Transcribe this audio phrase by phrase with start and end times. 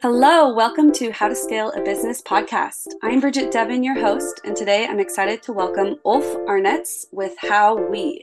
[0.00, 2.86] Hello, welcome to How to Scale a Business podcast.
[3.02, 8.20] I'm Bridgette Devon, your host, and today I'm excited to welcome Ulf Arnetz with HowWe.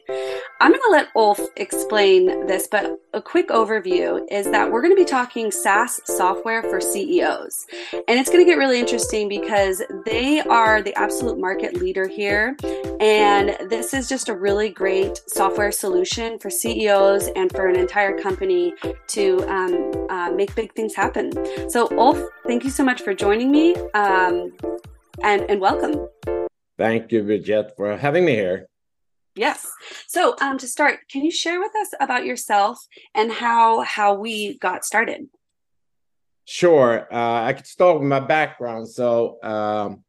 [0.61, 4.95] I'm going to let Ulf explain this, but a quick overview is that we're going
[4.95, 7.65] to be talking SaaS software for CEOs.
[7.91, 12.55] And it's going to get really interesting because they are the absolute market leader here.
[13.01, 18.17] And this is just a really great software solution for CEOs and for an entire
[18.17, 18.73] company
[19.07, 21.33] to um, uh, make big things happen.
[21.69, 24.53] So, Ulf, thank you so much for joining me um,
[25.21, 26.07] and, and welcome.
[26.77, 28.67] Thank you, Bridgette, for having me here.
[29.35, 29.69] Yes.
[30.07, 32.79] So, um, to start, can you share with us about yourself
[33.13, 35.27] and how HowWe got started?
[36.45, 37.07] Sure.
[37.11, 38.87] Uh, I could start with my background.
[38.87, 40.05] So, um,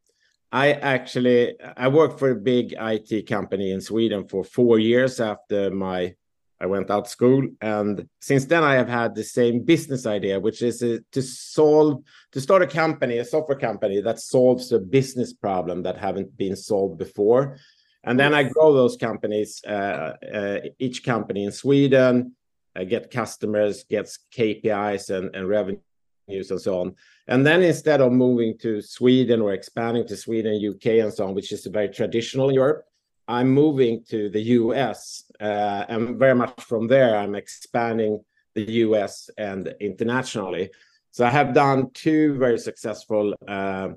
[0.53, 5.71] I actually I worked for a big IT company in Sweden for four years after
[5.71, 6.15] my
[6.59, 10.63] I went out school, and since then I have had the same business idea, which
[10.63, 12.03] is uh, to solve
[12.33, 16.57] to start a company, a software company that solves a business problem that haven't been
[16.57, 17.59] solved before,
[18.07, 22.37] and then I grow those companies, uh, uh, each company in Sweden,
[22.77, 25.81] uh, get customers, gets KPIs and, and revenues
[26.29, 26.95] and so on.
[27.27, 31.35] And then instead of moving to Sweden or expanding to Sweden, UK, and so on,
[31.35, 32.85] which is a very traditional Europe,
[33.29, 35.25] I'm moving to the US.
[35.41, 40.71] Uh, and very much from there, I'm expanding the US and internationally.
[41.11, 43.89] So I have done two very successful uh, uh,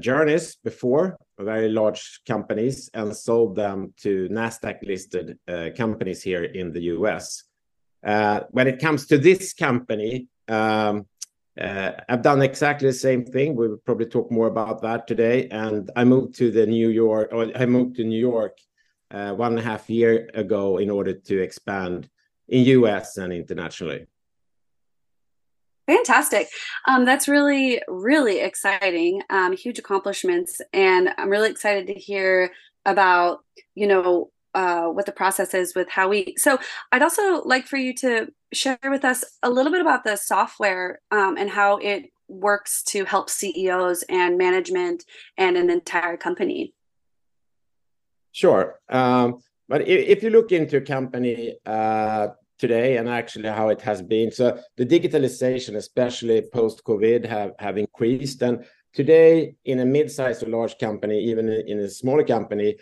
[0.00, 6.82] journeys before, very large companies, and sold them to Nasdaq-listed uh, companies here in the
[6.94, 7.44] U.S.
[8.04, 11.06] Uh, when it comes to this company, um,
[11.60, 13.56] uh, I've done exactly the same thing.
[13.56, 15.48] We will probably talk more about that today.
[15.48, 18.58] And I moved to the New York, or I moved to New York
[19.10, 22.08] one and a half year ago in order to expand
[22.48, 23.16] in U.S.
[23.16, 24.06] and internationally.
[25.86, 26.48] Fantastic.
[26.86, 29.22] Um, that's really, really exciting.
[29.28, 30.60] Um, huge accomplishments.
[30.72, 32.52] And I'm really excited to hear
[32.86, 33.40] about,
[33.74, 36.38] you know, uh, what the process is with HowWe.
[36.38, 36.58] So
[36.92, 41.00] I'd also like for you to share with us a little bit about the software
[41.10, 45.04] um, and how it works to help CEOs and management
[45.36, 46.72] and an entire company.
[48.32, 48.80] Sure.
[48.88, 52.28] Um, but if you look into a company, uh,
[52.58, 54.30] today and actually how it has been.
[54.30, 58.42] So the digitalization, especially post-COVID, have, have increased.
[58.42, 62.76] And today, in a mid-sized or large company, even in a smaller company,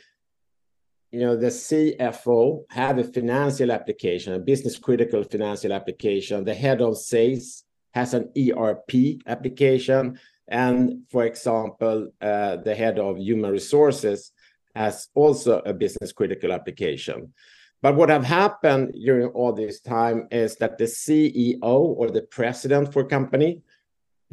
[1.11, 6.45] you know, the CFO have a financial application, a business critical financial application.
[6.45, 10.19] The head of sales has an ERP application.
[10.49, 14.33] And for example, uh, the head of human resources
[14.75, 17.35] has also a business critical application.
[17.83, 22.93] But what have happened during all this time is that the CEO or the president
[22.93, 23.63] for a company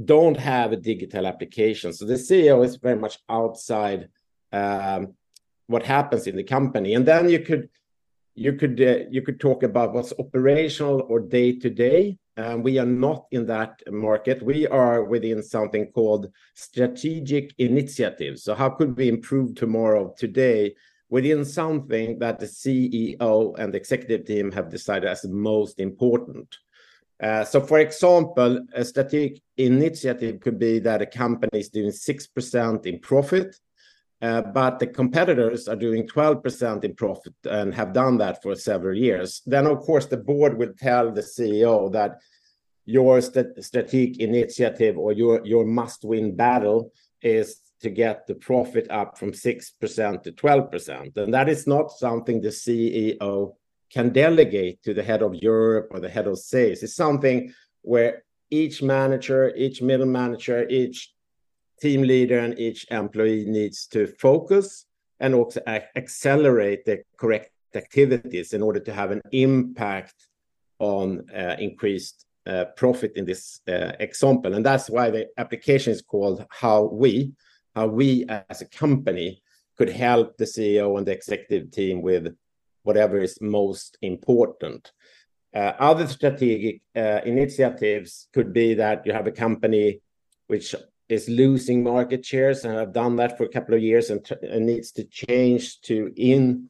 [0.05, 1.91] don't have a digital application.
[1.91, 4.09] So the CEO is very much outside
[4.51, 5.15] um,
[5.65, 6.93] what happens in the company.
[6.93, 7.69] And then you could
[8.35, 12.17] you could uh, you could talk about what's operational or day to day.
[12.59, 14.41] we are not in that market.
[14.41, 18.43] We are within something called strategic initiatives.
[18.43, 20.75] So how could we improve tomorrow today
[21.09, 26.57] within something that the CEO and the executive team have decided as the most important.
[27.21, 32.85] Uh, so, for example, a strategic initiative could be that a company is doing 6%
[32.85, 33.55] in profit,
[34.21, 38.95] uh, but the competitors are doing 12% in profit and have done that for several
[38.95, 39.41] years.
[39.45, 42.19] Then, of course, the board will tell the CEO that
[42.85, 46.91] your st strategic initiative or your, your must win battle
[47.21, 51.17] is to get the profit up from 6% to 12%.
[51.17, 53.53] And that is not something the CEO
[53.91, 56.83] can delegate to the head of Europe or the head of sales.
[56.83, 61.13] It's something where each manager, each middle manager, each
[61.81, 64.85] team leader, and each employee needs to focus
[65.19, 65.61] and also
[65.95, 70.15] accelerate the correct activities in order to have an impact
[70.79, 74.53] on uh, increased uh, profit in this uh, example.
[74.53, 77.33] And that's why the application is called HowWe
[77.79, 79.41] how we as a company
[79.77, 82.35] could help the CEO and the executive team with
[82.83, 84.91] whatever is most important.
[85.55, 90.01] Uh, other strategic uh, initiatives could be that you have a company
[90.47, 90.75] which
[91.07, 94.21] is losing market shares and have done that for a couple of years and,
[94.71, 96.69] needs to change to in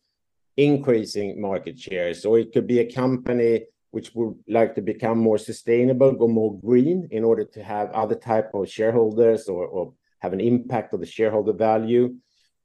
[0.56, 2.24] increasing market shares.
[2.24, 6.60] Or it could be a company which would like to become more sustainable, go more
[6.60, 11.06] green in order to have other type of shareholders or have an impact on the
[11.06, 12.16] shareholder value.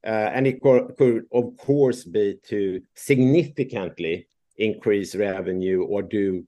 [0.05, 6.45] Uh, and it could, of course, be to significantly increase revenue or do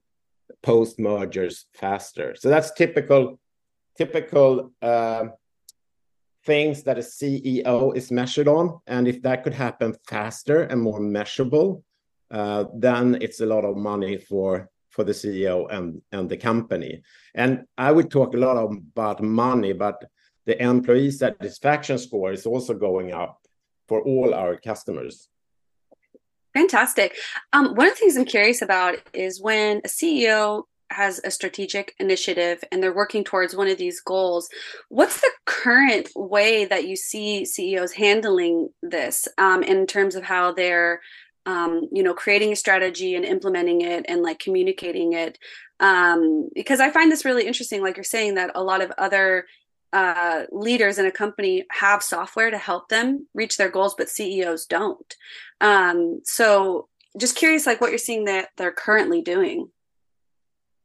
[0.62, 2.34] post-mergers faster.
[2.36, 3.38] So that's typical
[3.96, 5.24] typical uh,
[6.44, 8.80] things that a CEO is measured on.
[8.86, 11.82] And if that could happen faster and more measurable,
[12.30, 17.02] uh, then it's a lot of money for the CEO and and the company.
[17.32, 20.04] And I would talk a lot about money, but
[20.48, 23.42] the employee satisfaction score is also going up
[23.86, 25.28] for all our customers.
[26.54, 27.14] Fantastic.
[27.52, 31.94] Um, one of the things I'm curious about is when a CEO has a strategic
[32.00, 34.48] initiative and they're working towards one of these goals
[34.88, 40.50] what's the current way that you see ceos handling this um, in terms of how
[40.50, 41.02] they're
[41.44, 45.38] um, you know creating a strategy and implementing it and like communicating it
[45.78, 49.44] um, because i find this really interesting like you're saying that a lot of other
[49.92, 54.66] uh, leaders in a company have software to help them reach their goals but ceos
[54.66, 55.16] don't.
[55.60, 56.88] Um, so
[57.18, 59.68] just curious like what you're seeing that they're currently doing.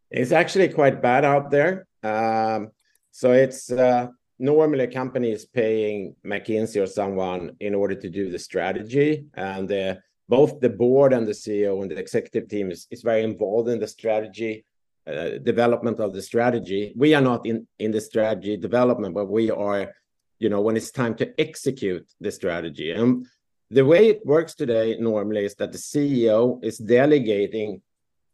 [0.09, 1.87] It's actually quite bad out there.
[2.03, 2.71] Um,
[3.11, 4.07] so it's uh,
[4.39, 9.71] normally a company is paying McKinsey or someone in order to do the strategy, and
[9.71, 9.95] uh,
[10.29, 13.79] both the board and the CEO and the executive team is, is very involved in
[13.79, 14.65] the strategy
[15.05, 16.93] uh, development of the strategy.
[16.95, 19.93] We are not in in the strategy development, but we are,
[20.39, 22.91] you know, when it's time to execute the strategy.
[22.91, 23.27] And
[23.69, 27.81] the way it works today normally is that the CEO is delegating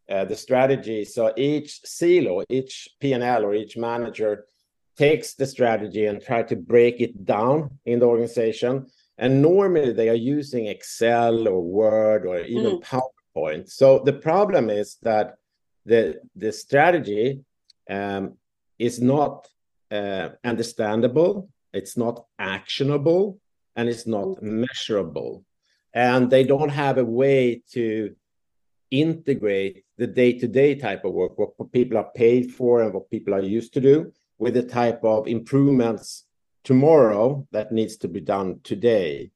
[0.09, 1.05] uh, the strategy.
[1.05, 4.45] So each silo, each P&L or each manager
[4.97, 8.87] takes the strategy and try to break it down in the organization.
[9.17, 12.83] And normally they are using Excel or Word or even mm.
[12.83, 13.69] PowerPoint.
[13.69, 15.38] So the problem is that
[15.91, 17.25] the the strategy
[17.89, 18.23] um,
[18.77, 19.47] is not
[19.91, 23.39] uh, understandable, it's not actionable,
[23.75, 25.43] and it's not measurable.
[25.93, 28.15] And they don't have a way to
[28.91, 33.41] integrate the day-to-day type of work, what people are paid for and what people are
[33.57, 36.25] used to do, with the type of improvements
[36.63, 39.31] tomorrow that needs to be done today.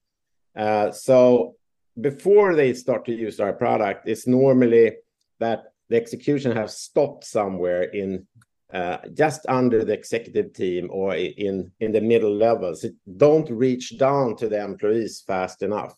[0.55, 1.55] Uh, so
[1.99, 4.93] before they start to use our product, it's normally
[5.39, 8.27] that the execution has stopped somewhere in
[8.73, 12.83] uh, just under the executive team or in in the middle levels.
[12.83, 15.95] It don't reach down to the employees fast enough.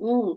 [0.00, 0.36] Mm.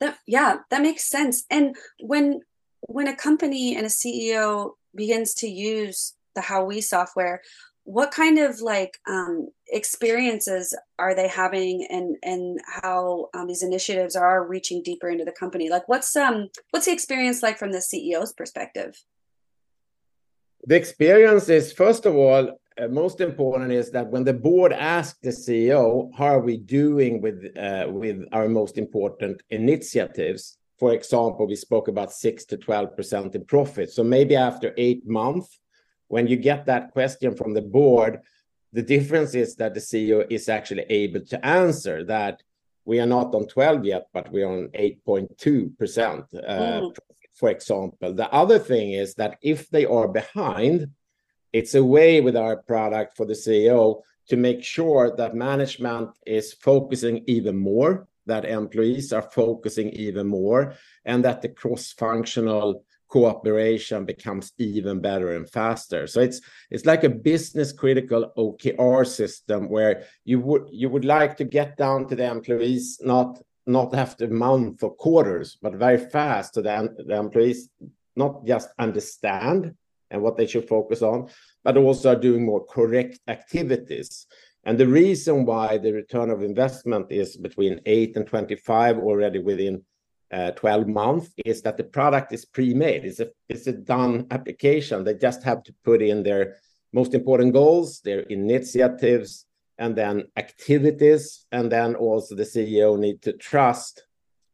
[0.00, 1.44] That yeah, that makes sense.
[1.50, 2.40] And when
[2.82, 7.42] when a company and a CEO begins to use the HowWe software,
[7.88, 14.14] what kind of like um, experiences are they having, and and how um, these initiatives
[14.14, 15.70] are reaching deeper into the company?
[15.70, 19.02] Like, what's um what's the experience like from the CEO's perspective?
[20.66, 25.18] The experience is first of all uh, most important is that when the board asks
[25.22, 30.58] the CEO, how are we doing with uh, with our most important initiatives?
[30.78, 33.90] For example, we spoke about six to twelve percent in profit.
[33.90, 35.58] So maybe after eight months,
[36.08, 38.20] when you get that question from the board,
[38.72, 42.42] the difference is that the CEO is actually able to answer that
[42.84, 46.96] we are not on 12 yet, but we're on 8.2 percent, uh, mm.
[47.34, 48.14] for example.
[48.14, 50.88] The other thing is that if they are behind,
[51.52, 56.52] it's a way with our product for the CEO to make sure that management is
[56.52, 60.74] focusing even more, that employees are focusing even more,
[61.04, 66.06] and that the cross-functional cooperation becomes even better and faster.
[66.06, 66.40] So it's
[66.70, 71.76] it's like a business critical OKR system where you would you would like to get
[71.76, 76.96] down to the employees not not after month or quarters, but very fast so that
[77.06, 77.68] the employees
[78.16, 79.74] not just understand
[80.10, 81.28] and what they should focus on,
[81.62, 84.26] but also are doing more correct activities.
[84.64, 89.82] And the reason why the return of investment is between 8 and 25 already within
[90.30, 93.04] uh, 12 months is that the product is pre-made.
[93.04, 95.04] It's a, it's a done application.
[95.04, 96.56] They just have to put in their
[96.92, 99.46] most important goals, their initiatives,
[99.78, 101.46] and then activities.
[101.52, 104.04] And then also the CEO need to trust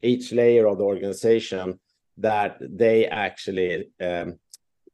[0.03, 1.81] each layer of the organization
[2.19, 4.39] that they actually um,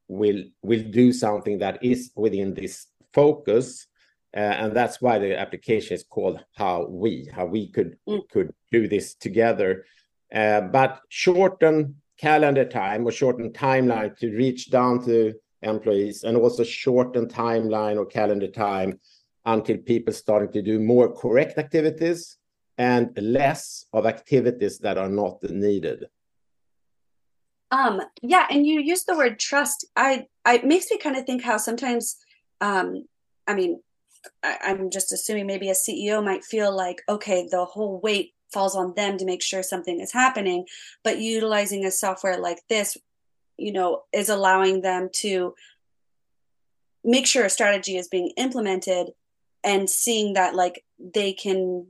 [0.07, 3.87] will will do something that is within this focus
[4.35, 8.21] uh, and that's why the application is called how we how we could mm.
[8.29, 9.85] could do this together
[10.31, 15.33] but shorten calendar time or shorten timeline to reach down to
[15.63, 18.99] employees and also shorten timeline or calendar time
[19.45, 22.37] until people starting to do more correct activities
[22.77, 26.05] and less of activities that are not needed
[27.71, 29.87] um, yeah, and you use the word trust.
[29.95, 32.17] I, I it makes me kind of think how sometimes,
[32.59, 33.05] um,
[33.47, 33.81] I mean,
[34.43, 38.75] I, I'm just assuming maybe a CEO might feel like, okay, the whole weight falls
[38.75, 40.65] on them to make sure something is happening,
[41.03, 42.97] but utilizing a software like this,
[43.57, 45.53] you know, is allowing them to
[47.03, 49.11] make sure a strategy is being implemented
[49.63, 51.87] and seeing that like they can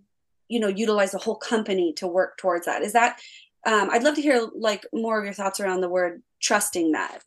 [0.48, 2.82] you know utilize the whole company to work towards that.
[2.82, 3.20] Is that
[3.66, 7.24] um, i'd love to hear like more of your thoughts around the word trusting that.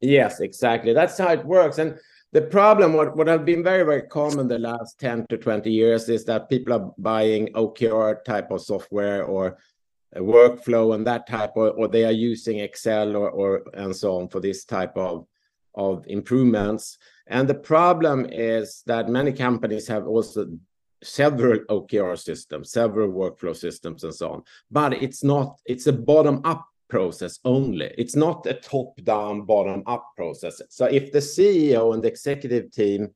[0.00, 0.92] Yes exactly.
[0.92, 1.78] That's how it works.
[1.78, 1.98] And
[2.32, 6.08] the problem what, what has been very very common the last 10 to 20 years
[6.08, 9.58] is that people are buying okr type of software or
[10.16, 14.28] workflow and that type or, or they are using excel or, or and so on
[14.28, 15.26] for this type of
[15.74, 16.98] of improvements.
[17.28, 20.58] And the problem is that many companies have also
[21.04, 24.42] several okr systems several workflow systems and so on.
[24.70, 29.82] But it's not it's a bottom up process only it's not a top down bottom
[29.86, 33.08] up process so if the ceo and the executive team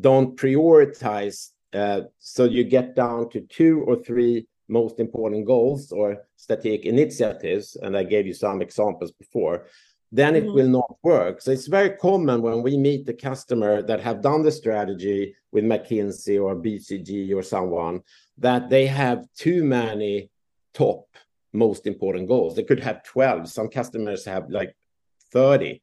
[0.00, 6.24] don't prioritize uh, so you get down to two or three most important goals or
[6.36, 9.66] strategic initiatives, and I gave you some examples before,
[10.12, 10.54] then it mm-hmm.
[10.54, 11.40] will not work.
[11.40, 15.64] So it's very common when we meet the customer that have done the strategy with
[15.64, 18.00] McKinsey or BCG or someone
[18.38, 20.30] that they have too many
[20.74, 21.06] top
[21.52, 22.54] most important goals.
[22.54, 23.48] They could have 12.
[23.48, 24.74] Some customers have like
[25.32, 25.80] 30.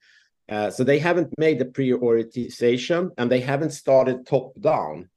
[0.50, 5.10] Uh, so they haven't made the prioritization and they haven't started top down.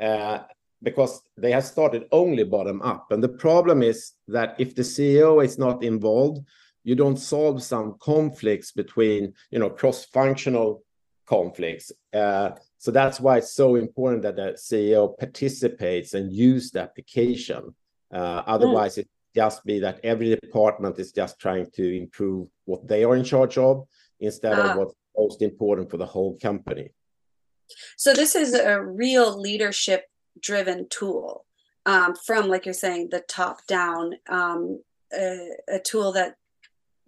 [0.00, 0.40] Uh,
[0.82, 3.10] because they have started only bottom up.
[3.10, 6.44] And the problem is that if the CEO is not involved,
[6.84, 10.82] you don't solve some conflicts between, you know, cross-functional
[11.26, 11.92] conflicts.
[12.14, 17.74] Uh, so that's why it's so important that the CEO participates and use the application.
[18.12, 18.98] Uh, otherwise, mm.
[18.98, 19.08] it
[19.40, 23.56] just be that every department is just trying to improve what they are in charge
[23.68, 23.74] of
[24.28, 24.76] instead of ah.
[24.76, 26.86] what's most important for the whole company.
[27.96, 30.02] So this is a real leadership
[30.48, 31.44] driven tool
[31.86, 34.80] um, from like you're saying the top down um,
[35.12, 36.36] a, a, tool that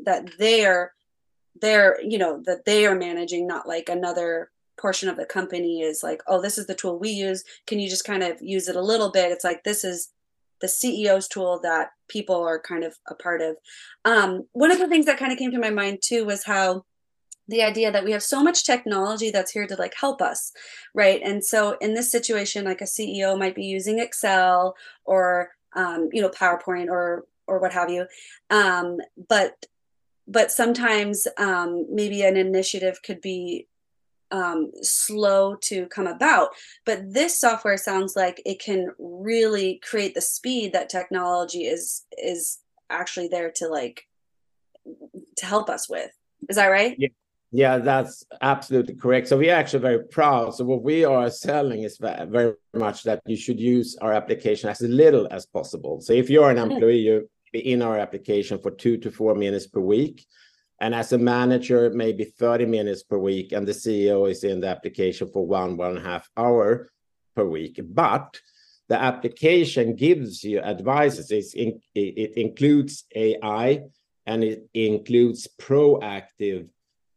[0.08, 0.92] that they're
[1.60, 6.02] they're you know that they are managing not like another portion of the company is
[6.02, 8.76] like oh this is the tool we use can you just kind of use it
[8.76, 10.08] a little bit it's like this is
[10.62, 13.56] the ceo's tool that people are kind of a part of.
[14.04, 16.84] Um, one of the things that kind of came to my mind too was how
[17.48, 20.52] the idea that we have so much technology that's here to like help us
[20.94, 21.20] right?
[21.24, 26.22] And so in this situation like a ceo might be using excel or um, you
[26.22, 28.06] know powerpoint or or what have you.
[28.50, 28.98] Um,
[29.28, 29.66] but
[30.26, 33.66] but sometimes um, maybe an initiative could be
[34.30, 36.50] um, slow to come about
[36.87, 42.58] but this software sounds like it can really create the speed that technology is is
[42.88, 44.06] actually there to like
[45.37, 46.10] to help us with
[46.49, 47.08] is that right yeah
[47.52, 49.26] yeah, that's absolutely correct.
[49.26, 50.54] So we are actually very proud.
[50.54, 54.80] So what we are selling is very much that you should use our application as
[54.80, 56.00] little as possible.
[56.00, 56.70] So if you're an mm.
[56.70, 60.25] employee, you be in our application for two to four minutes per week.
[60.80, 63.52] And as a manager, maybe 30 minutes per week.
[63.52, 66.88] And the CEO is in the application for one, one and a half hour
[67.37, 67.80] per week.
[67.84, 68.40] But
[68.88, 71.54] the application gives you advices.
[71.54, 73.82] In, it includes AI
[74.26, 76.68] and it includes proactive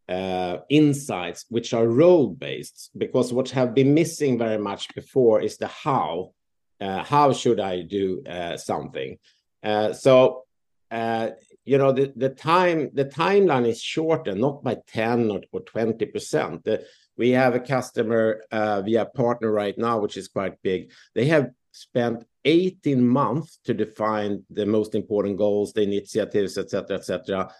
[0.10, 5.58] uh, insights which are role based because what have been missing very much before is
[5.58, 6.34] the how
[6.82, 9.18] uh, how should i do uh, something
[9.64, 10.44] uh, so
[10.92, 11.30] uh,
[11.66, 16.06] you know the, the time the timeline is shorter, not by 10 or, or 20
[16.08, 16.68] percent.
[17.16, 20.92] We have a customer uh, via partner right now which is quite big.
[21.14, 27.52] They have spent 18 months to define the most important goals the initiatives etc etc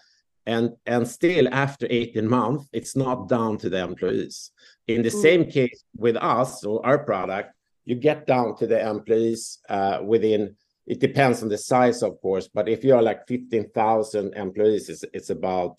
[0.46, 4.50] and and still after 18 months it's not down to the employees.
[4.86, 5.22] In the mm.
[5.22, 7.54] same case with us or our product
[7.86, 12.48] you get down to the employees uh, within it depends on the size of course
[12.48, 15.76] but if you are like 15000 employees it's, it's about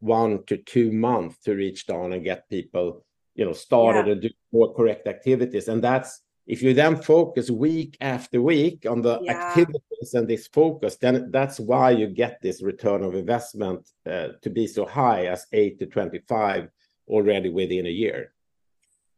[0.00, 4.12] one to two months to reach down and get people you know started yeah.
[4.12, 9.00] and do more correct activities and that's if you then focus week after week on
[9.00, 9.32] the yeah.
[9.32, 14.50] activities and this focus, then that's why you get this return of investment uh, to
[14.50, 16.68] be so high as 8 to 25
[17.08, 18.33] already within a year.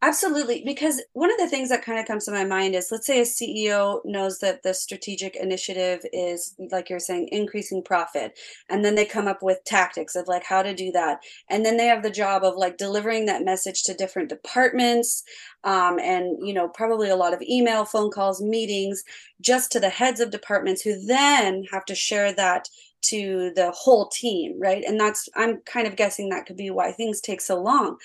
[0.02, 0.62] Absolutely.
[0.64, 3.20] Because one of the things that kind of comes to my mind is let's say
[3.20, 8.38] a CEO knows that the strategic initiative is, like you're saying, increasing profit.
[8.68, 11.20] And then they come up with tactics of like how to do that.
[11.48, 15.24] And then they have the job of like delivering that message to different departments
[15.64, 19.02] um, and, you know, probably a lot of email, phone calls, meetings,
[19.40, 22.68] just to the heads of departments who then have to share that
[23.02, 24.84] to the whole team, right?
[24.86, 27.96] And that's, I'm kind of guessing that could be why things take so long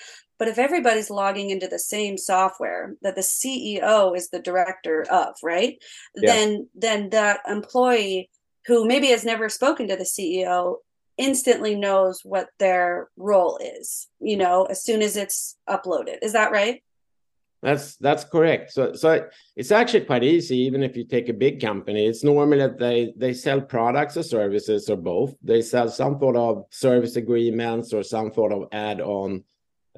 [0.42, 5.36] but if everybody's logging into the same software that the CEO is the director of,
[5.40, 5.80] right?
[6.16, 6.32] Yeah.
[6.32, 8.28] Then then that employee
[8.66, 10.78] who maybe has never spoken to the CEO
[11.16, 16.18] instantly knows what their role is, you know, as soon as it's uploaded.
[16.22, 16.82] Is that right?
[17.62, 18.72] That's that's correct.
[18.72, 22.06] So so it's actually quite easy, even if you take a big company.
[22.06, 25.36] It's normal that they they sell products or services or both.
[25.40, 29.44] They sell some sort of service agreements or some sort of add-on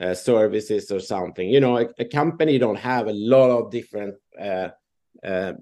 [0.00, 1.48] uh, services or something.
[1.48, 4.68] You know, a, a, company don't have a lot of different uh,
[5.24, 5.52] uh,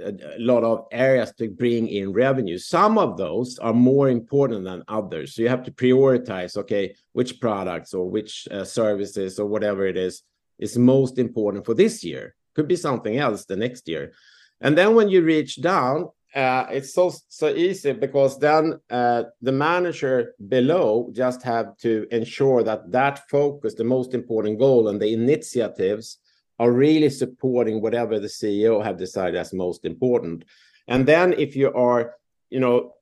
[0.00, 2.56] a, a lot of areas to bring in revenue.
[2.58, 5.34] Some of those are more important than others.
[5.34, 6.56] So you have to prioritize.
[6.56, 10.22] Okay, which products or which uh, services or whatever it is
[10.58, 12.34] is most important for this year.
[12.54, 14.12] Could be something else the next year.
[14.60, 19.52] And then when you reach down, uh, it's so so easy because then uh, the
[19.52, 25.12] manager below just have to ensure that that focus, the most important goal, and the
[25.12, 26.18] initiatives
[26.58, 30.44] are really supporting whatever the CEO have decided as most important.
[30.88, 32.14] And then if you are,
[32.50, 32.94] you know,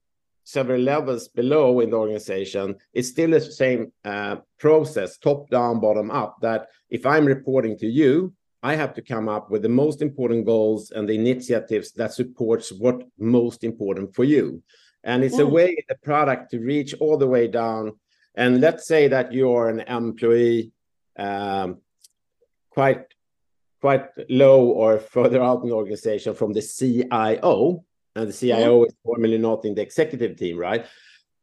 [0.44, 6.10] several levels below in the organization, it's still the same uh, process, top down, bottom
[6.10, 6.38] up.
[6.40, 8.32] That if I'm reporting to you,
[8.62, 12.70] I have to come up with the most important goals and the initiatives that supports
[12.72, 14.62] what most important for you.
[15.02, 15.50] And it's a mm.
[15.50, 17.98] way the product to reach all the way down.
[18.34, 20.72] And let's say that you're an employee
[21.16, 21.78] um,
[22.70, 23.06] quite
[23.80, 27.82] quite low or further out in the organization from the CIO
[28.14, 30.84] and the CIO is formally not in the executive team, right?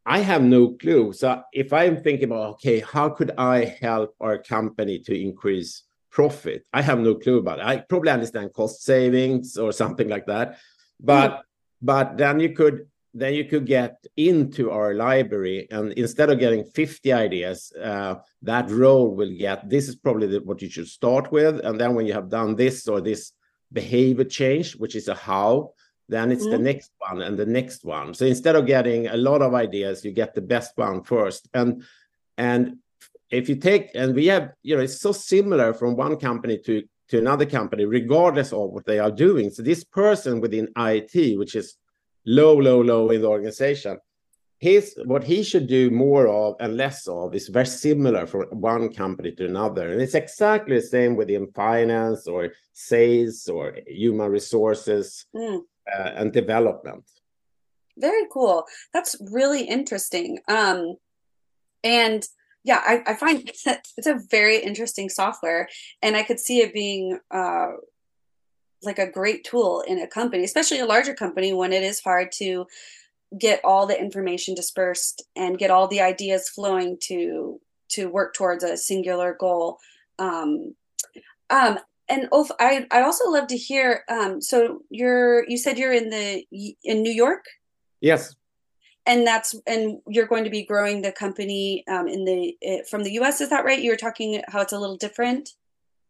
[0.06, 1.14] I have no clue.
[1.14, 6.66] So if I'm thinking about, okay, how could I help our company to increase profit?
[6.74, 7.66] I have no clue about it.
[7.66, 10.58] I probably understand cost savings or something like that.
[11.00, 11.42] But mm.
[11.82, 16.64] but then you could then you could get into our library and instead of getting
[16.64, 21.32] 50 ideas uh, that role will get this is probably the, what you should start
[21.32, 23.32] with and then when you have done this or this
[23.74, 25.72] behavior change which is a how
[26.10, 26.52] then it's mm.
[26.52, 30.06] the next one and the next one so instead of getting a lot of ideas
[30.06, 31.84] you get the best one first and
[32.38, 32.78] and
[33.32, 36.84] if you take and we have you know it's so similar from one company to
[37.10, 41.56] to another company regardless of what they are doing so this person within it which
[41.56, 41.78] is
[42.26, 43.98] low low low in the organization
[44.60, 48.92] his what he should do more of and less of is very similar from one
[48.92, 55.26] company to another and it's exactly the same within finance or sales or human resources
[55.36, 55.62] mm
[55.94, 57.04] uh, and development.
[57.98, 58.66] Very cool.
[58.94, 60.40] That's really interesting.
[60.48, 60.96] Um,
[61.84, 62.24] and
[62.68, 65.70] yeah, I, I find it's a very interesting software,
[66.02, 67.72] and I could see it being uh,
[68.84, 72.32] like a great tool in a company, especially a larger company when it is hard
[72.34, 72.68] to
[73.40, 78.66] get all the information dispersed and get all the ideas flowing to to work towards
[78.66, 79.78] a singular goal.
[80.20, 80.76] Um,
[81.50, 84.04] um, and Ulf, I I also love to hear.
[84.10, 86.46] Um, so you're you said you're in the
[86.84, 87.46] in New York.
[88.02, 88.36] Yes.
[89.08, 93.04] And that's and you're going to be growing the company um, in the eh, from
[93.04, 93.42] the U.S.
[93.42, 93.82] Is that right?
[93.82, 95.50] You were talking how it's a little different.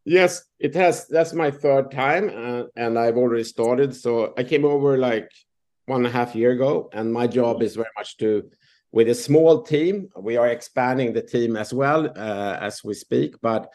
[0.04, 1.08] Yes, it has.
[1.08, 3.96] That's my third time, uh, and I've already started.
[3.96, 5.30] So I came over like
[5.88, 8.50] one and a half year ago, and my job is very much to,
[8.92, 13.36] with a small team, we are expanding the team as well uh, as we speak.
[13.42, 13.72] But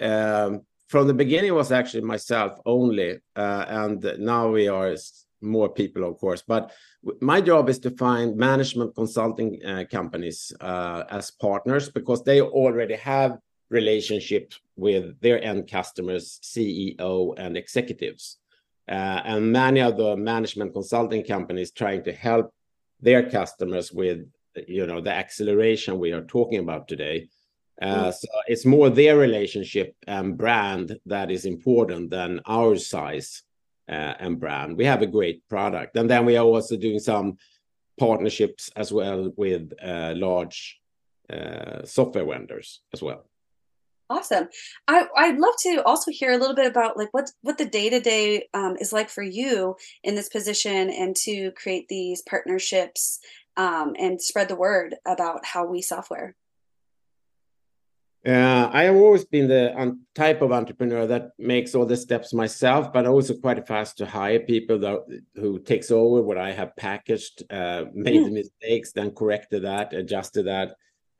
[0.00, 4.94] um, from the beginning was actually myself only, uh, and now we are
[5.44, 6.42] more people, of course.
[6.42, 6.72] But
[7.20, 12.96] my job is to find management consulting uh, companies uh, as partners because they already
[12.96, 13.38] have
[13.70, 18.38] relationships with their end customers, CEO and executives.
[18.88, 22.52] Uh, and many of the management consulting companies trying to help
[23.00, 24.26] their customers with
[24.68, 27.28] you know the acceleration we are talking about today
[27.82, 28.14] uh, mm.
[28.14, 33.42] so it's more their relationship and brand that is important than our size
[33.88, 34.76] and brand.
[34.76, 37.36] We have a great product, and then we are also doing some
[37.98, 40.80] partnerships as well with uh, large
[41.32, 43.24] uh, software vendors as well.
[44.10, 44.48] Awesome.
[44.86, 47.88] I, I'd love to also hear a little bit about like what what the day
[47.88, 53.20] to day is like for you in this position, and to create these partnerships
[53.56, 56.34] um, and spread the word about HowWe software.
[58.26, 62.90] Uh, I have always been the type of entrepreneur that makes all the steps myself,
[62.90, 67.42] but also quite fast to hire people that, who takes over what I have packaged,
[67.52, 68.24] uh, made yeah.
[68.24, 70.70] the mistakes, then corrected that, adjusted that.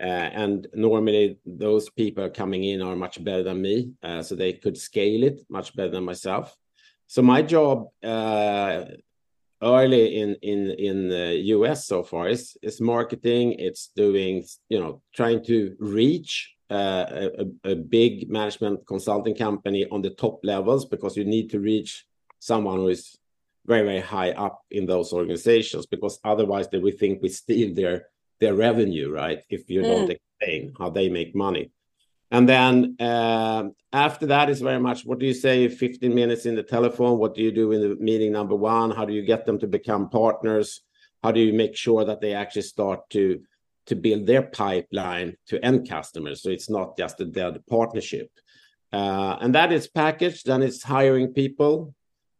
[0.00, 4.54] Uh, and normally those people coming in are much better than me, uh, so they
[4.54, 6.56] could scale it much better than myself.
[7.06, 8.84] So my job uh,
[9.62, 13.52] early in in in the US so far is is marketing.
[13.58, 20.10] It's doing you know trying to reach a, a big management consulting company on the
[20.10, 22.06] top levels because you need to reach
[22.38, 23.18] someone who is
[23.66, 28.08] very very high up in those organizations because otherwise they will think we steal their
[28.40, 29.40] their revenue, right?
[29.48, 29.84] If you mm.
[29.84, 31.70] don't explain how they make money.
[32.30, 36.54] And then uh, after that is very much what do you say 15 minutes in
[36.56, 37.18] the telephone?
[37.18, 38.90] What do you do in the meeting number one?
[38.90, 40.80] How do you get them to become partners?
[41.22, 43.40] How do you make sure that they actually start to
[43.86, 48.30] to build their pipeline to end customers so it's not just a dead partnership?
[48.92, 51.94] Uh, and that is packaged, then it's hiring people.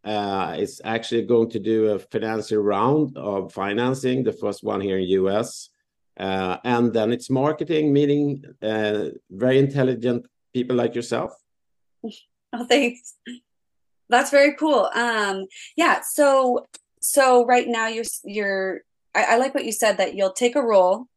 [0.04, 4.98] Uh, it's actually going to do a financial round of financing, the first one here
[4.98, 5.70] in US.
[6.16, 11.32] Uh, and then it's marketing, meeting very intelligent people like yourself.
[12.56, 13.14] Oh, thanks.
[14.08, 14.88] That's very cool.
[14.94, 16.02] Um, yeah.
[16.02, 16.66] So,
[17.00, 18.82] so right now you're you're.
[19.12, 21.08] I, I like what you said that you'll take a role,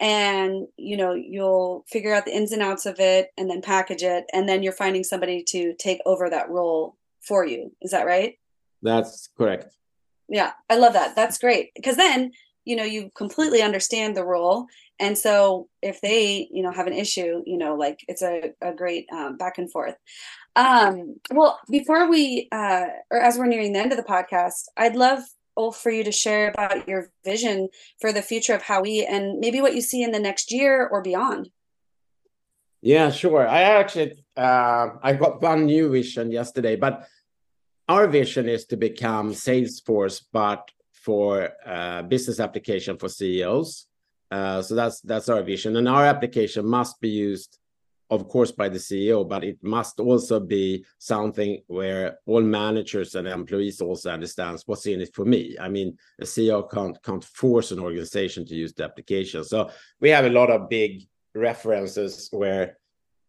[0.00, 4.02] and you know you'll figure out the ins and outs of it, and then package
[4.02, 7.72] it, and then you're finding somebody to take over that role for you.
[7.82, 8.38] Is that right?
[8.82, 9.74] That's correct.
[10.28, 11.16] Yeah, I love that.
[11.16, 12.32] That's great because then
[12.66, 14.66] you know you completely understand the role
[14.98, 18.74] and so if they you know have an issue you know like it's a, a
[18.74, 19.94] great um, back and forth
[20.56, 24.96] um well before we uh or as we're nearing the end of the podcast i'd
[24.96, 25.20] love
[25.72, 27.68] for you to share about your vision
[28.00, 31.02] for the future of HowWe and maybe what you see in the next year or
[31.02, 31.50] beyond
[32.82, 37.08] yeah sure i actually uh, i got one new vision yesterday but
[37.88, 40.70] our vision is to become salesforce but
[41.06, 43.86] for uh, business application for CEOs.
[44.28, 47.58] Uh, so that's that's our vision, and our application must be used,
[48.10, 53.26] of course, by the CEO, but it must also be something where all managers and
[53.26, 55.56] employees also understands what's in it for me.
[55.60, 59.44] I mean, a CEO can't can't force an organization to use the application.
[59.44, 61.02] So we have a lot of big
[61.34, 62.78] references where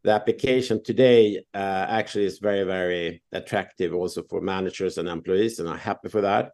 [0.04, 5.68] the application today uh, actually is very very attractive also for managers and employees, and
[5.68, 6.52] I'm happy for that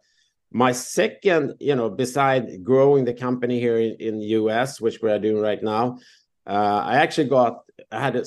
[0.54, 5.10] my second, you know, beside growing the company here in, in the US, which we
[5.10, 5.98] are doing right now,
[6.46, 8.24] uh, I actually got I had a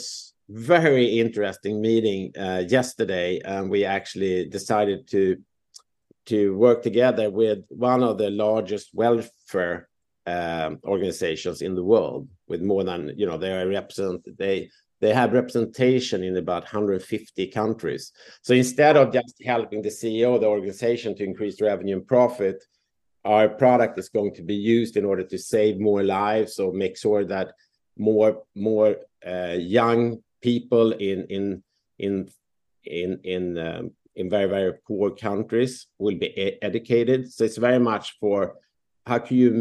[0.50, 5.38] very interesting meeting uh, yesterday, and we actually decided to
[6.28, 9.88] to work together with one of the largest welfare
[10.26, 15.34] um, organizations in the world, with more than you know they represent they they have
[15.34, 18.12] representation in about 150 countries.
[18.42, 22.64] So instead of just helping the CEO of the organization to increase revenue and profit,
[23.24, 26.98] our product is going to be used in order to save more lives or make
[26.98, 27.54] sure that
[27.98, 31.64] more more uh, young people in in
[32.00, 32.30] in
[32.84, 37.32] in in um, in very very poor countries will be e educated.
[37.32, 38.56] So it's very much for
[39.06, 39.52] how can you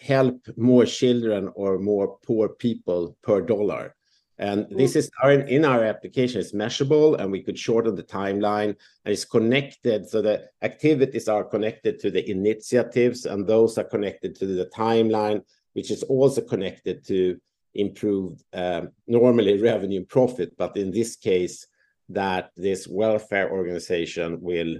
[0.00, 3.94] help more children or more poor people per dollar
[4.38, 8.68] and this is our, in our application, it's measurable and we could shorten the timeline
[9.04, 10.08] and it's connected.
[10.08, 15.42] So the activities are connected to the initiatives and those are connected to the timeline,
[15.72, 17.40] which is also connected to
[17.78, 20.56] improved um, normally revenue and profit.
[20.58, 21.66] But in this case,
[22.10, 24.76] that this welfare organization will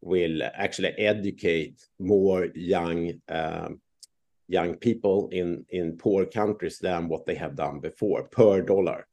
[0.00, 3.80] will actually educate more young um,
[4.48, 9.06] young people in in poor countries than what they have done before per dollar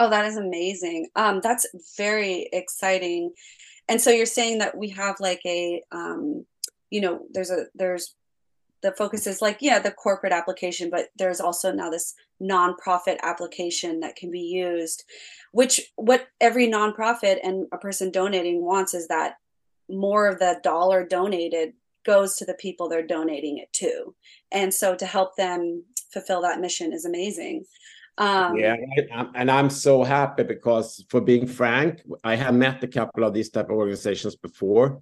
[0.00, 3.30] oh that is amazing um that's very exciting
[3.88, 6.44] and so you're saying that we have like a um
[6.90, 8.16] you know there's a there's
[8.82, 14.00] the focus is like yeah the corporate application but there's also now this nonprofit application
[14.00, 15.04] that can be used
[15.52, 19.34] which what every nonprofit and a person donating wants is that
[19.88, 21.72] more of the dollar donated
[22.04, 24.14] goes to the people they're donating it to.
[24.50, 27.64] And so to help them fulfill that mission is amazing.
[28.18, 28.76] Um, yeah
[29.34, 33.48] and i'm so happy because for being frank i have met a couple of these
[33.48, 35.00] type of organizations before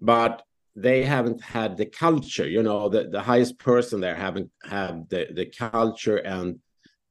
[0.00, 0.42] but
[0.82, 5.26] they haven't had the culture you know the, the highest person there haven't had the,
[5.32, 6.58] the culture and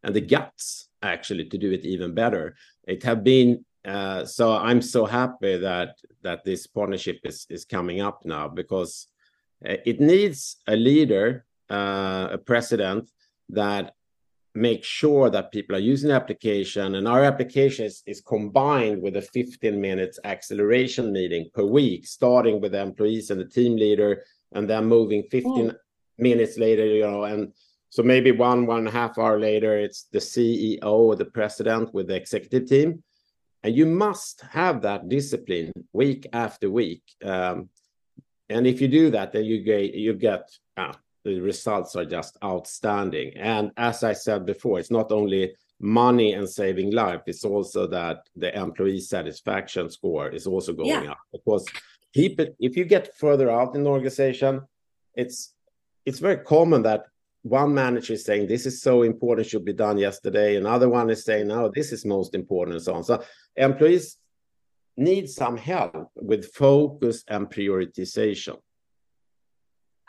[0.03, 2.55] and the guts actually to do it even better.
[2.87, 8.01] It have been uh, so i'm so happy that that this partnership is is coming
[8.01, 9.07] up now because
[9.65, 13.09] uh, it needs a leader, uh, a president
[13.49, 13.93] that
[14.57, 16.95] makes sure that people are using the application.
[16.95, 22.59] And our application is, is combined with a 15 minutes acceleration meeting per week, starting
[22.59, 25.73] with the employees and the team leader, and then moving 15
[26.17, 27.53] minutes later, you know, and
[27.89, 31.93] so maybe one, one and a half hour later, it's the CEO or the president
[31.93, 33.03] with the executive team.
[33.63, 37.03] And you must have that discipline week after week.
[37.23, 37.69] Um,
[38.49, 40.93] and if you do that, then you get you get uh,
[41.27, 43.33] the results are just outstanding.
[43.35, 48.17] And as I said before, it's not only money and saving life; it's also that
[48.35, 51.11] the employee satisfaction score is also going yeah.
[51.11, 51.65] up because
[52.13, 54.61] people, if you get further out in the organization,
[55.13, 55.53] it's
[56.05, 57.03] it's very common that
[57.43, 60.55] one manager is saying this is so important, should be done yesterday.
[60.55, 63.03] Another one is saying, no, this is most important, and so on.
[63.03, 63.23] So
[63.55, 64.17] employees
[64.95, 68.57] need some help with focus and prioritization.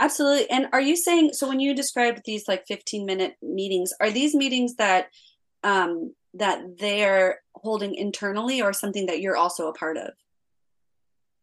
[0.00, 0.48] Absolutely.
[0.50, 4.34] And are you saying so when you described these like 15 minute meetings, are these
[4.34, 5.08] meetings that
[5.64, 10.10] um that they're holding internally or something that you're also a part of?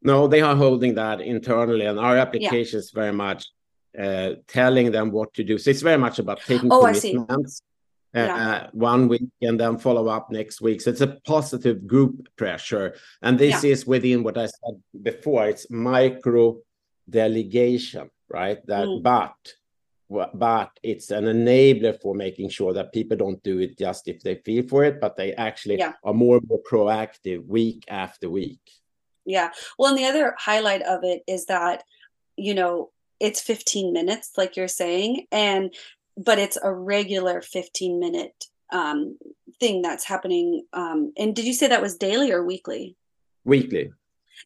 [0.02, 3.02] No, they are holding that internally, and our application is yeah.
[3.02, 3.48] very much
[4.00, 5.58] uh, telling them what to do.
[5.58, 7.62] So it's very much about taking oh, commitments
[8.16, 8.48] uh, yeah.
[8.48, 10.82] uh, one week and then follow up next week.
[10.82, 13.72] So it's a positive group pressure, and this yeah.
[13.72, 15.48] is within what I said before.
[15.48, 16.60] It's micro
[17.10, 18.66] delegation, right?
[18.68, 19.04] That, mm.
[19.04, 19.36] but
[20.10, 24.36] but it's an enabler for making sure that people don't do it just if they
[24.36, 25.94] feel for it, but they actually yeah.
[26.04, 28.62] are more and more proactive week after week.
[29.26, 29.50] Yeah.
[29.80, 31.84] Well, and the other highlight of it is that,
[32.38, 35.74] you know, it's 15 minutes, like you're saying, and
[36.18, 39.18] but it's a regular 15 minute um,
[39.60, 40.66] thing that's happening.
[40.72, 42.96] Um, and did you say that was daily or weekly?
[43.44, 43.92] Weekly.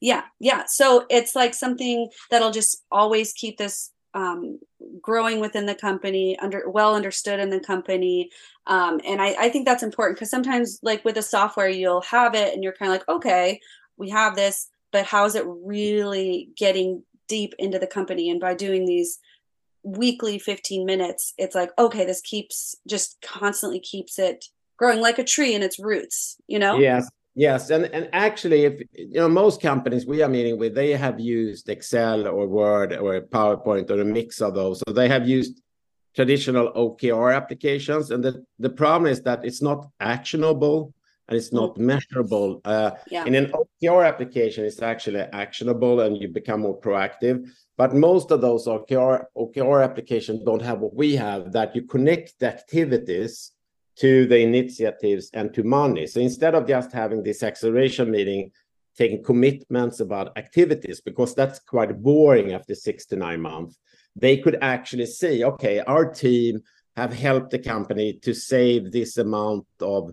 [0.02, 0.24] Yeah.
[0.40, 0.64] Yeah.
[0.68, 4.60] So it's like something that'll just always keep this um,
[5.02, 8.32] growing within the company, under well understood in the company,
[8.70, 12.36] um, and I, I think that's important because sometimes, like with the software, you'll have
[12.36, 13.60] it and you're kind of like, okay,
[13.98, 18.30] we have this, but how is it really getting deep into the company?
[18.30, 19.18] And by doing these
[19.84, 24.46] weekly 15 minutes, it's like, okay, this keeps just constantly keeps it
[24.78, 26.38] growing like a tree in its roots.
[26.48, 26.78] You know?
[26.78, 27.10] Yes.
[27.36, 31.20] Yes, and and actually, if you know most companies we are meeting with, they have
[31.20, 34.80] used Excel or Word or PowerPoint or a mix of those.
[34.80, 35.62] So they have used
[36.16, 40.94] traditional OKR applications, and the the problem is that it's not actionable
[41.30, 41.82] and it's not mm.
[41.82, 42.60] measurable.
[42.66, 43.24] Uh, yeah.
[43.26, 47.48] In an OKR application, it's actually actionable and you become more proactive.
[47.78, 52.40] But most of those OKR OKR applications don't have what we have that you connect
[52.40, 53.52] the activities
[54.00, 56.08] to the initiatives and to money.
[56.08, 58.52] So instead of just having this acceleration meeting,
[58.98, 63.78] taking commitments about activities, because that's quite boring after six to nine months,
[64.16, 66.62] they could actually see, okay, our team
[66.96, 70.12] have helped the company to save this amount of,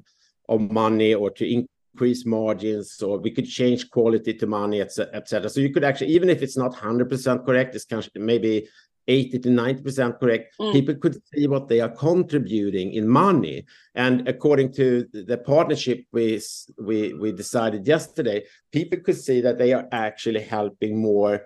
[0.48, 1.64] of money or to
[1.96, 5.48] increase margins, or we could change quality to money, etc.
[5.48, 8.68] So you could actually, even if it's not 100% correct, it's maybe
[9.08, 10.72] 80 to 90% correct, mm.
[10.72, 13.64] people could see what they are contributing in money.
[13.94, 16.40] And according to the partnership we,
[16.78, 21.42] we, we decided yesterday, people could see that they are actually helping more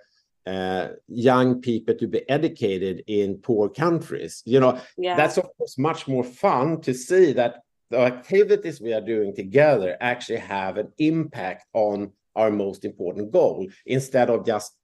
[0.46, 4.42] uh, young people to be educated in poor countries.
[4.46, 5.16] You know, yeah.
[5.16, 9.96] that's of course much more fun to see that the activities we are doing together
[10.00, 14.76] actually have an impact on our most important goal instead of just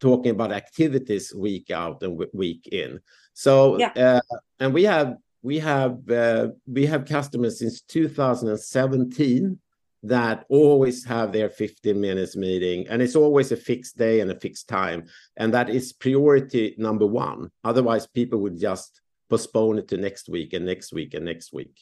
[0.00, 3.00] talking about activities week out and week in.
[3.34, 3.92] So, yeah.
[3.96, 9.58] uh, and we have we have uh, we have customers since 2017
[10.04, 14.38] that always have their 15 minutes meeting and it's always a fixed day and a
[14.38, 15.04] fixed time
[15.36, 20.52] and that is priority number one otherwise people would just postpone it to next week
[20.52, 21.80] and next week and next week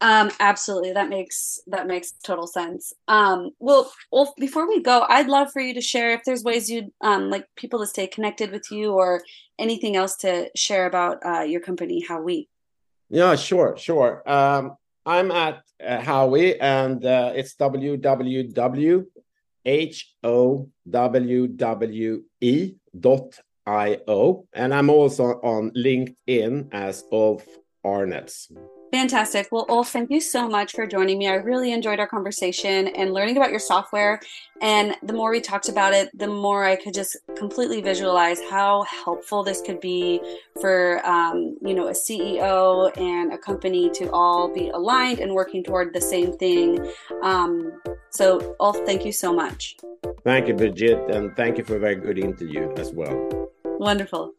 [0.00, 0.92] um, absolutely.
[0.92, 2.92] That makes that makes total sense.
[3.08, 6.70] Um, well, well, before we go, I'd love for you to share if there's ways
[6.70, 9.22] you'd um, like people to stay connected with you or
[9.58, 12.46] anything else to share about uh, your company, HowWe.
[13.08, 14.22] Yeah, sure, sure.
[14.26, 19.06] Um, I'm at uh, HowWe, and uh, it's www
[19.64, 27.46] h o w w e dot i o, and I'm also on LinkedIn as Ulf
[27.84, 28.50] Arnetz.
[28.92, 29.48] Fantastic.
[29.52, 31.28] Well, Ulf, thank you so much for joining me.
[31.28, 34.20] I really enjoyed our conversation and learning about your software.
[34.60, 38.82] And the more we talked about it, the more I could just completely visualize how
[38.82, 40.20] helpful this could be
[40.60, 45.62] for, um, you know, a CEO and a company to all be aligned and working
[45.62, 46.84] toward the same thing.
[47.22, 49.76] Um, so, Ulf, thank you so much.
[50.24, 53.50] Thank you, Bridgette, and thank you for a very good interview as well.
[53.64, 54.34] Wonderful.